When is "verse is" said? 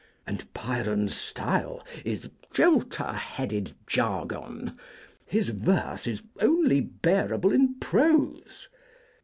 5.49-6.23